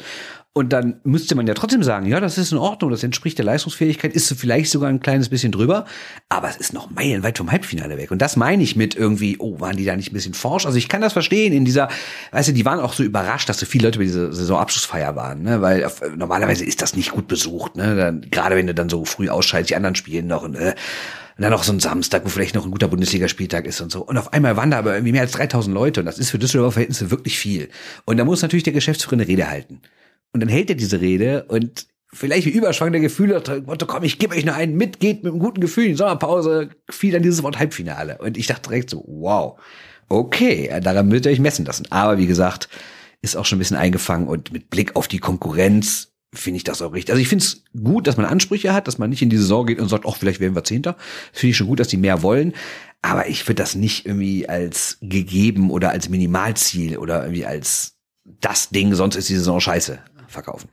[0.58, 3.46] Und dann müsste man ja trotzdem sagen, ja, das ist in Ordnung, das entspricht der
[3.46, 5.86] Leistungsfähigkeit, ist vielleicht sogar ein kleines bisschen drüber,
[6.30, 8.10] aber es ist noch meilenweit vom Halbfinale weg.
[8.10, 10.65] Und das meine ich mit irgendwie, oh, waren die da nicht ein bisschen forsch?
[10.65, 11.89] Also ich kann das verstehen in dieser,
[12.32, 15.43] weißt du, die waren auch so überrascht, dass so viele Leute bei dieser Saisonabschlussfeier waren,
[15.43, 15.62] ne?
[15.62, 17.96] weil auf, normalerweise ist das nicht gut besucht, ne?
[17.96, 20.74] Dann, gerade wenn du dann so früh ausscheidest, die anderen spielen noch, ne?
[21.38, 24.04] Und dann noch so ein Samstag, wo vielleicht noch ein guter Bundesligaspieltag ist und so.
[24.04, 26.39] Und auf einmal waren da aber irgendwie mehr als 3000 Leute und das ist für
[26.39, 27.70] Düsseldorfer Verhältnisse wirklich viel.
[28.06, 29.82] Und da muss natürlich der Geschäftsführer eine Rede halten.
[30.38, 34.19] Und dann hält er diese Rede und vielleicht wie Überschwang der Gefühle, Motto, komm, ich
[34.19, 37.23] gebe euch nur einen mit, geht mit einem guten Gefühl in die Sommerpause, fiel dann
[37.23, 38.19] dieses Wort Halbfinale.
[38.19, 39.60] Und ich dachte direkt so, wow,
[40.10, 41.88] okay, daran müsst ihr euch messen lassen.
[41.89, 42.69] Aber wie gesagt,
[43.23, 46.84] ist auch schon ein bisschen eingefangen und mit Blick auf die Konkurrenz finde ich das
[46.84, 47.13] auch richtig.
[47.13, 49.65] Also ich finde es gut, dass man Ansprüche hat, dass man nicht in die Saison
[49.65, 50.97] geht und sagt, ach, vielleicht werden wir Zehnter.
[51.34, 52.54] Finde ich schon gut, dass die mehr wollen.
[53.02, 57.97] Aber ich würde das nicht irgendwie als gegeben oder als Minimalziel oder irgendwie als
[58.41, 60.70] das Ding, sonst ist die Saison scheiße, verkaufen.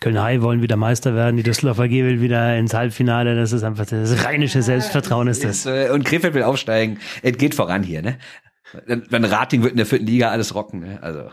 [0.00, 3.62] Köln High wollen wieder Meister werden, die Düsseldorfer G will wieder ins Halbfinale, das ist
[3.62, 5.64] einfach das rheinische Selbstvertrauen ist das.
[5.64, 8.18] Äh, und Krefeld will aufsteigen, es geht voran hier, ne?
[8.86, 10.98] Wenn Rating wird in der vierten Liga alles rocken, ne?
[11.00, 11.30] Also.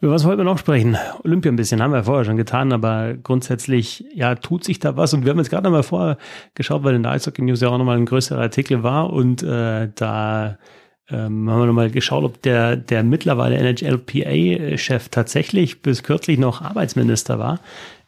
[0.00, 0.96] Über was wollten wir noch sprechen?
[1.24, 5.12] Olympia ein bisschen haben wir vorher schon getan, aber grundsätzlich, ja, tut sich da was.
[5.12, 6.16] Und wir haben jetzt gerade noch mal vorher
[6.54, 9.90] geschaut, weil in der Eishockey News ja auch nochmal ein größerer Artikel war und äh,
[9.94, 10.56] da
[11.10, 17.38] ähm, haben wir nochmal geschaut, ob der, der mittlerweile NHLPA-Chef tatsächlich bis kürzlich noch Arbeitsminister
[17.38, 17.60] war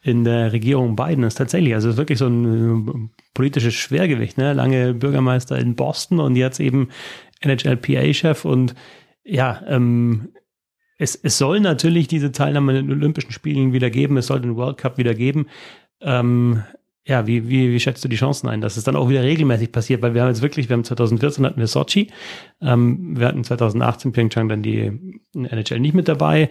[0.02, 1.22] in der Regierung Biden.
[1.22, 4.52] Das ist tatsächlich, also ist wirklich so ein äh, politisches Schwergewicht, ne?
[4.52, 6.88] Lange Bürgermeister in Boston und jetzt eben
[7.44, 8.74] NHLPA-Chef und
[9.24, 10.30] ja, ähm,
[10.98, 14.56] es, es soll natürlich diese Teilnahme in den Olympischen Spielen wieder geben, es soll den
[14.56, 15.46] World Cup wieder geben.
[16.00, 16.62] Ähm,
[17.04, 19.72] ja, wie, wie, wie schätzt du die Chancen ein, dass es dann auch wieder regelmäßig
[19.72, 20.02] passiert?
[20.02, 22.08] Weil wir haben jetzt wirklich, wir haben 2014 hatten wir Sochi,
[22.60, 24.92] ähm, wir hatten 2018 Pyeongchang dann die
[25.34, 26.48] NHL nicht mit dabei.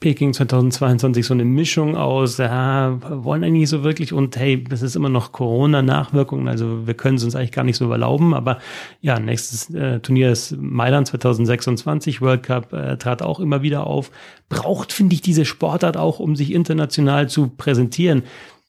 [0.00, 4.94] Peking 2022 so eine Mischung aus, ja, wollen eigentlich so wirklich und hey, das ist
[4.94, 8.58] immer noch Corona-Nachwirkungen, also wir können es uns eigentlich gar nicht so erlauben, aber
[9.00, 14.12] ja, nächstes äh, Turnier ist Mailand 2026, World Cup äh, trat auch immer wieder auf.
[14.48, 18.22] Braucht, finde ich, diese Sportart auch, um sich international zu präsentieren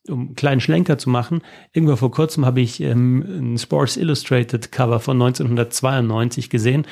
[0.10, 1.42] um einen kleinen Schlenker zu machen,
[1.74, 6.86] irgendwo vor kurzem habe ich ähm, ein Sports Illustrated Cover von 1992 gesehen.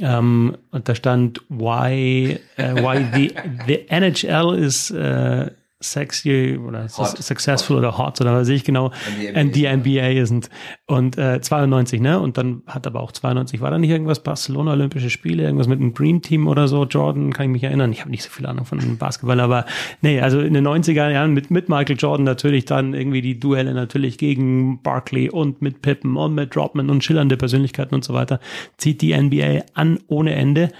[0.00, 3.34] Ähm, und da stand, why, uh, why the,
[3.66, 5.50] the NHL is uh,
[5.82, 7.22] sexy oder hot.
[7.22, 7.82] successful hot.
[7.82, 8.92] oder hot oder was sehe ich genau.
[9.34, 10.48] And the NBA isn't.
[10.86, 12.20] Und äh, 92, ne?
[12.20, 15.80] Und dann hat aber auch 92, war da nicht irgendwas Barcelona Olympische Spiele, irgendwas mit
[15.80, 17.92] einem Dream Team oder so, Jordan, kann ich mich erinnern.
[17.92, 19.66] Ich habe nicht so viel Ahnung von Basketball, aber
[20.00, 23.74] nee, also in den 90er Jahren mit, mit Michael Jordan natürlich dann irgendwie die Duelle
[23.74, 28.40] natürlich gegen Barkley und mit Pippen und mit Dropman und schillernde Persönlichkeiten und so weiter,
[28.76, 30.70] zieht die NBA an ohne Ende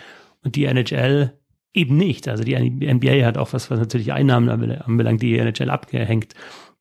[0.44, 1.32] und die NHL
[1.74, 2.28] eben nicht.
[2.28, 6.34] Also die NBA hat auch was, was natürlich Einnahmen anbelangt, die NHL abgehängt.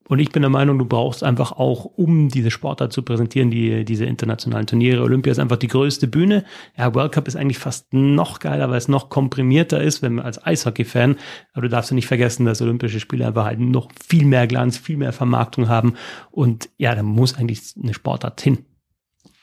[0.08, 3.84] Und ich bin der Meinung, du brauchst einfach auch, um diese Sportart zu präsentieren, die,
[3.84, 5.02] diese internationalen Turniere.
[5.02, 6.44] Olympia ist einfach die größte Bühne.
[6.76, 10.24] Ja, World Cup ist eigentlich fast noch geiler, weil es noch komprimierter ist, wenn man
[10.26, 11.16] als Eishockey-Fan.
[11.52, 14.76] Aber du darfst ja nicht vergessen, dass Olympische Spiele einfach halt noch viel mehr Glanz,
[14.76, 15.94] viel mehr Vermarktung haben.
[16.30, 18.58] Und ja, da muss eigentlich eine Sportart hin.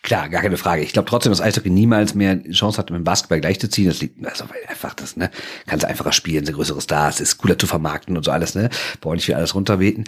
[0.02, 0.82] Klar, gar keine Frage.
[0.82, 3.90] Ich glaube trotzdem, dass Eishockey niemals mehr Chance hat, mit dem Basketball gleichzuziehen.
[3.90, 5.30] Das liegt also weil einfach das, ne,
[5.68, 8.70] kannst einfacher spielen, sind größere Stars, ist cooler zu vermarkten und so alles, ne.
[9.02, 10.06] Brauche nicht viel alles runterbeten.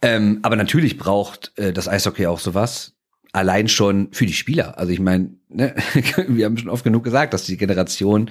[0.00, 2.94] Ähm, aber natürlich braucht äh, das Eishockey auch sowas.
[3.32, 4.78] Allein schon für die Spieler.
[4.78, 5.74] Also ich meine, ne,
[6.28, 8.30] wir haben schon oft genug gesagt, dass die Generation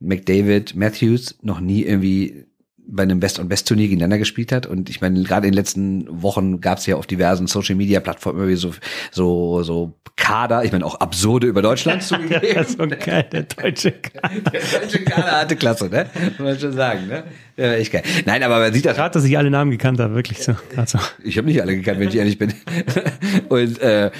[0.00, 2.46] McDavid, Matthews noch nie irgendwie
[2.90, 4.66] bei einem Best- und Best-Turnier gegeneinander gespielt hat.
[4.66, 8.56] Und ich meine, gerade in den letzten Wochen gab es ja auf diversen Social-Media-Plattformen irgendwie
[8.56, 8.72] so,
[9.10, 12.40] so, so Kader, ich meine auch absurde über Deutschland zugegeben.
[12.54, 14.50] ja, so geil, der deutsche Kader.
[14.50, 16.06] Der deutsche Kader hatte Klasse, ne?
[16.14, 17.24] Muss man schon sagen, ne?
[17.56, 18.02] Ja, echt geil.
[18.24, 18.96] Nein, aber man sieht das.
[18.96, 20.56] Gerade, dass ich alle Namen gekannt habe, wirklich so.
[20.76, 20.98] Also.
[21.22, 22.52] Ich habe nicht alle gekannt, wenn ich ehrlich bin.
[23.48, 24.10] Und äh,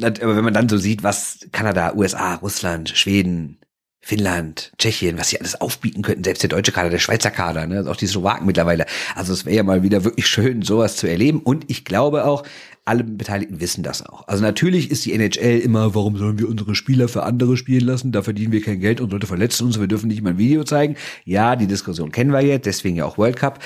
[0.00, 3.58] aber wenn man dann so sieht, was Kanada, USA, Russland, Schweden,
[4.04, 7.88] Finnland, Tschechien, was sie alles aufbieten könnten, selbst der deutsche Kader, der Schweizer Kader, ne,
[7.88, 8.84] auch die Slowaken mittlerweile.
[9.14, 11.40] Also es wäre ja mal wieder wirklich schön, sowas zu erleben.
[11.40, 12.42] Und ich glaube auch,
[12.84, 14.26] alle Beteiligten wissen das auch.
[14.26, 18.10] Also natürlich ist die NHL immer, warum sollen wir unsere Spieler für andere spielen lassen?
[18.10, 20.64] Da verdienen wir kein Geld und Leute verletzen uns, wir dürfen nicht mal ein Video
[20.64, 20.96] zeigen.
[21.24, 23.60] Ja, die Diskussion kennen wir jetzt, deswegen ja auch World Cup.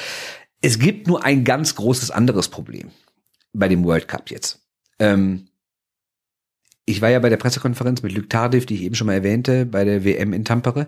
[0.60, 2.90] Es gibt nur ein ganz großes anderes Problem
[3.54, 4.60] bei dem World Cup jetzt.
[4.98, 5.45] Ähm,
[6.86, 9.66] ich war ja bei der Pressekonferenz mit Luc Tardif, die ich eben schon mal erwähnte,
[9.66, 10.86] bei der WM in Tampere.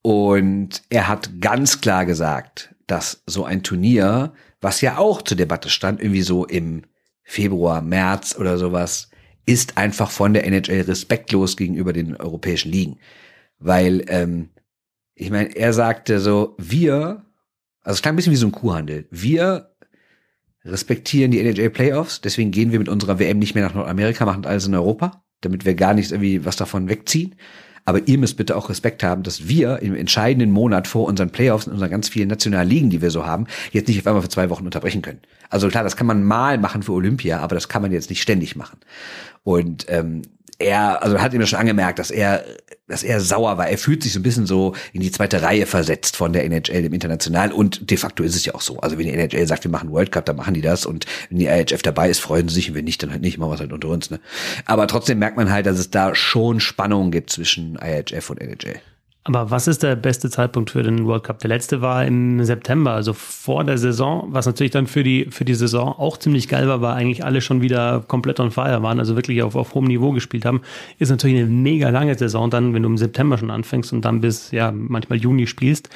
[0.00, 5.68] Und er hat ganz klar gesagt, dass so ein Turnier, was ja auch zur Debatte
[5.68, 6.82] stand, irgendwie so im
[7.22, 9.10] Februar, März oder sowas,
[9.46, 12.98] ist einfach von der NHL respektlos gegenüber den europäischen Ligen.
[13.58, 14.48] Weil, ähm,
[15.14, 17.24] ich meine, er sagte so, wir,
[17.82, 19.74] also es klang ein bisschen wie so ein Kuhhandel, wir
[20.64, 24.46] respektieren die NHL Playoffs, deswegen gehen wir mit unserer WM nicht mehr nach Nordamerika, machen
[24.46, 27.34] alles in Europa damit wir gar nichts irgendwie was davon wegziehen.
[27.86, 31.66] Aber ihr müsst bitte auch Respekt haben, dass wir im entscheidenden Monat vor unseren Playoffs
[31.66, 34.30] in unseren ganz vielen nationalen Ligen, die wir so haben, jetzt nicht auf einmal für
[34.30, 35.20] zwei Wochen unterbrechen können.
[35.50, 38.22] Also klar, das kann man mal machen für Olympia, aber das kann man jetzt nicht
[38.22, 38.78] ständig machen.
[39.42, 40.22] Und ähm,
[40.58, 42.44] er, also hat ihm schon angemerkt, dass er,
[42.86, 43.68] dass er sauer war.
[43.68, 46.84] Er fühlt sich so ein bisschen so in die zweite Reihe versetzt von der NHL
[46.84, 48.78] im International und de facto ist es ja auch so.
[48.80, 51.38] Also wenn die NHL sagt, wir machen World Cup, dann machen die das und wenn
[51.38, 53.54] die IHF dabei ist, freuen sie sich und wenn nicht, dann halt nicht, machen wir
[53.54, 54.10] es halt unter uns.
[54.10, 54.20] Ne?
[54.64, 58.80] Aber trotzdem merkt man halt, dass es da schon Spannungen gibt zwischen IHF und NHL.
[59.26, 61.38] Aber was ist der beste Zeitpunkt für den World Cup?
[61.38, 65.46] Der letzte war im September, also vor der Saison, was natürlich dann für die, für
[65.46, 68.98] die Saison auch ziemlich geil war, weil eigentlich alle schon wieder komplett on fire waren,
[68.98, 70.60] also wirklich auf, auf hohem Niveau gespielt haben.
[70.98, 74.20] Ist natürlich eine mega lange Saison dann, wenn du im September schon anfängst und dann
[74.20, 75.88] bis, ja, manchmal Juni spielst.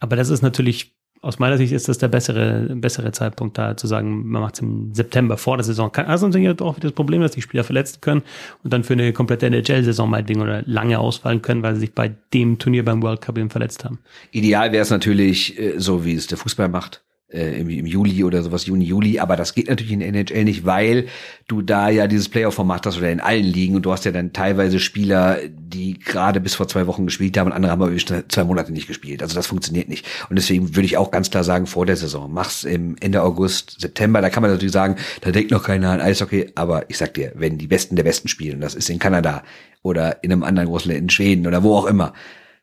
[0.00, 0.93] Aber das ist natürlich
[1.24, 4.60] aus meiner Sicht ist das der bessere, bessere Zeitpunkt, da zu sagen, man macht es
[4.60, 5.90] im September vor der Saison.
[5.90, 8.22] Kann, also natürlich auch das Problem, dass die Spieler verletzen können
[8.62, 12.14] und dann für eine komplette NHL-Saison Ding oder lange ausfallen können, weil sie sich bei
[12.32, 13.98] dem Turnier beim World Cup eben verletzt haben.
[14.30, 17.02] Ideal wäre es natürlich, äh, so wie es der Fußball macht
[17.34, 19.18] äh, im, im Juli oder sowas, Juni, Juli.
[19.18, 21.06] Aber das geht natürlich in der NHL nicht, weil
[21.48, 24.32] du da ja dieses Playoff-Format hast oder in allen Ligen und du hast ja dann
[24.32, 27.96] teilweise Spieler, die gerade bis vor zwei Wochen gespielt haben und andere haben aber
[28.28, 29.22] zwei Monate nicht gespielt.
[29.22, 30.06] Also das funktioniert nicht.
[30.30, 32.32] Und deswegen würde ich auch ganz klar sagen, vor der Saison.
[32.32, 34.20] Mach's im Ende August, September.
[34.20, 36.52] Da kann man natürlich sagen, da denkt noch keiner an Eishockey.
[36.54, 39.42] Aber ich sag dir, wenn die Besten der Besten spielen, das ist in Kanada
[39.82, 42.14] oder in einem anderen großen Land, in Schweden oder wo auch immer,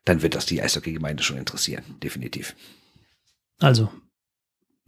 [0.04, 1.84] dann wird das die Eishockey-Gemeinde schon interessieren.
[2.02, 2.56] Definitiv.
[3.60, 3.90] Also,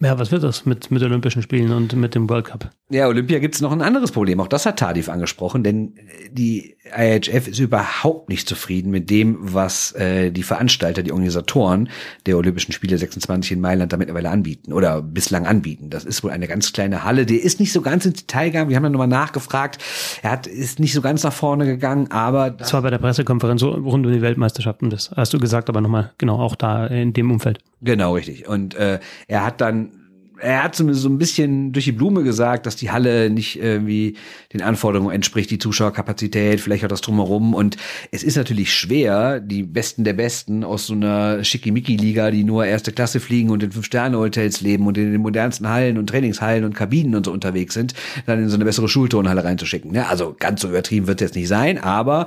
[0.00, 2.70] ja, was wird das mit, mit Olympischen Spielen und mit dem World Cup?
[2.90, 4.40] Ja, Olympia gibt es noch ein anderes Problem.
[4.40, 5.94] Auch das hat Tadif angesprochen, denn
[6.30, 11.88] die IHF ist überhaupt nicht zufrieden mit dem, was äh, die Veranstalter, die Organisatoren
[12.26, 15.90] der Olympischen Spiele 26 in Mailand da mittlerweile anbieten oder bislang anbieten.
[15.90, 17.24] Das ist wohl eine ganz kleine Halle.
[17.24, 18.70] Die ist nicht so ganz ins Detail gegangen.
[18.70, 19.78] Wir haben dann nochmal nachgefragt.
[20.22, 22.50] Er hat, ist nicht so ganz nach vorne gegangen, aber.
[22.50, 24.90] Das war bei der Pressekonferenz rund um die Weltmeisterschaften.
[24.90, 27.60] Das hast du gesagt, aber nochmal genau auch da in dem Umfeld.
[27.84, 28.48] Genau, richtig.
[28.48, 29.92] Und äh, er hat dann
[30.38, 34.16] er hat zumindest so ein bisschen durch die Blume gesagt, dass die Halle nicht irgendwie
[34.52, 37.54] den Anforderungen entspricht, die Zuschauerkapazität, vielleicht auch das drumherum.
[37.54, 37.76] Und
[38.10, 42.92] es ist natürlich schwer, die Besten der Besten aus so einer Schickimicki-Liga, die nur erste
[42.92, 47.14] Klasse fliegen und in Fünf-Sterne-Hotels leben und in den modernsten Hallen und Trainingshallen und Kabinen
[47.14, 47.94] und so unterwegs sind,
[48.26, 49.92] dann in so eine bessere Schulturnhalle reinzuschicken.
[49.92, 50.08] Ne?
[50.08, 52.26] Also ganz so übertrieben wird es jetzt nicht sein, aber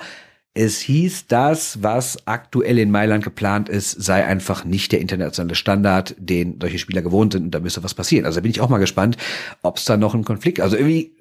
[0.57, 6.15] es hieß, das, was aktuell in Mailand geplant ist, sei einfach nicht der internationale Standard,
[6.17, 8.25] den solche Spieler gewohnt sind und da müsste was passieren.
[8.25, 9.17] Also da bin ich auch mal gespannt,
[9.61, 11.11] ob es da noch einen Konflikt, also irgendwie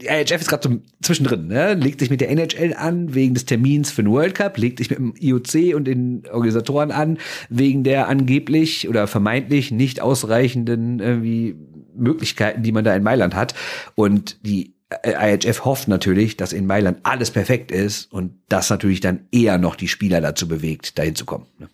[0.00, 1.74] die IHF ist gerade zwischendrin, ne?
[1.74, 4.90] legt sich mit der NHL an wegen des Termins für den World Cup, legt sich
[4.90, 11.56] mit dem IOC und den Organisatoren an wegen der angeblich oder vermeintlich nicht ausreichenden irgendwie
[11.94, 13.54] Möglichkeiten, die man da in Mailand hat.
[13.94, 19.26] Und die IHF hofft natürlich, dass in Mailand alles perfekt ist und das natürlich dann
[19.32, 21.46] eher noch die Spieler dazu bewegt, dahin zu kommen.
[21.58, 21.68] Ne?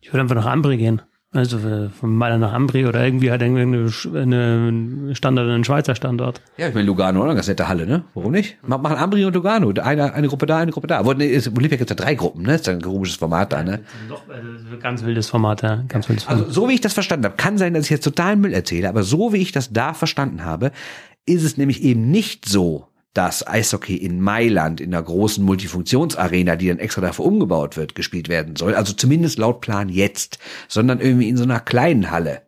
[0.00, 1.02] Ich würde einfach nach Ambri gehen.
[1.32, 3.62] Also von Mailand nach Ambri oder irgendwie halt irgendwie
[4.16, 6.40] eine Standard, einen Schweizer Standort.
[6.56, 7.34] Ja, ich meine Lugano, oder?
[7.34, 8.04] Ganz nette Halle, ne?
[8.14, 8.56] Warum nicht?
[8.66, 9.70] Machen Ambri und Lugano.
[9.82, 11.04] Eine, eine Gruppe da, eine Gruppe da.
[11.04, 12.52] Olympia gibt es ja drei Gruppen, ne?
[12.52, 13.80] Das ist ein komisches Format da, ne?
[14.08, 15.84] Doch, also ganz wildes Format, ja.
[15.88, 16.44] Ganz wildes Format.
[16.44, 18.88] Also so wie ich das verstanden habe, kann sein, dass ich jetzt total Müll erzähle,
[18.88, 20.70] aber so wie ich das da verstanden habe,
[21.26, 26.68] ist es nämlich eben nicht so, dass Eishockey in Mailand in einer großen Multifunktionsarena, die
[26.68, 28.74] dann extra dafür umgebaut wird, gespielt werden soll.
[28.74, 32.42] Also zumindest laut Plan jetzt, sondern irgendwie in so einer kleinen Halle.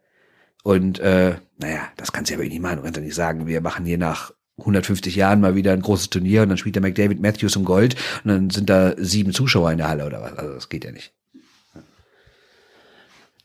[0.62, 2.76] Und äh, naja, das kannst du ja aber nicht machen.
[2.76, 6.10] Du kannst ja nicht sagen, wir machen hier nach 150 Jahren mal wieder ein großes
[6.10, 9.72] Turnier und dann spielt der McDavid Matthews um Gold und dann sind da sieben Zuschauer
[9.72, 10.34] in der Halle oder was.
[10.34, 11.14] Also das geht ja nicht.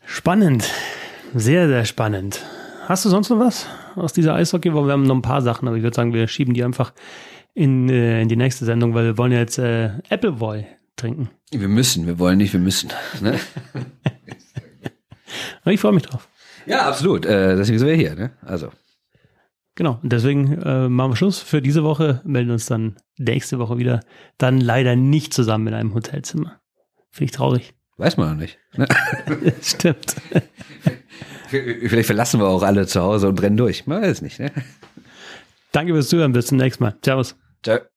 [0.04, 0.70] Spannend.
[1.34, 2.44] Sehr, sehr spannend.
[2.86, 4.72] Hast du sonst noch was aus dieser Eishockey?
[4.72, 6.92] Wir haben noch ein paar Sachen, aber ich würde sagen, wir schieben die einfach
[7.54, 11.30] in, äh, in die nächste Sendung, weil wir wollen jetzt äh, Appleboy trinken.
[11.50, 12.90] Wir müssen, wir wollen nicht, wir müssen.
[13.20, 13.38] Ne?
[15.66, 16.28] ich freue mich drauf.
[16.66, 17.26] Ja, absolut.
[17.26, 18.14] Äh, deswegen sind wir hier.
[18.14, 18.32] Ne?
[18.42, 18.70] Also.
[19.76, 23.76] Genau, und deswegen äh, machen wir Schluss für diese Woche, melden uns dann nächste Woche
[23.76, 24.00] wieder.
[24.38, 26.60] Dann leider nicht zusammen in einem Hotelzimmer.
[27.10, 27.74] Finde ich traurig.
[27.96, 28.58] Weiß man noch nicht.
[28.76, 28.86] Ne?
[29.62, 30.16] Stimmt.
[31.88, 33.86] Vielleicht verlassen wir auch alle zu Hause und brennen durch.
[33.86, 34.38] Man weiß es nicht.
[34.40, 34.50] Ne?
[35.72, 36.32] Danke fürs Zuhören.
[36.32, 36.94] Bis zum nächsten Mal.
[37.04, 37.36] Servus.
[37.62, 37.93] Ciao.